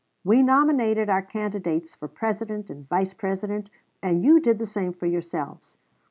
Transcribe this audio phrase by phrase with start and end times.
[0.23, 3.69] We nominated our candidates for President and Vice President,
[4.01, 5.77] and you did the same for yourselves.